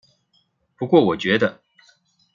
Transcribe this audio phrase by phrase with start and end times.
[0.79, 1.61] 不過我覺得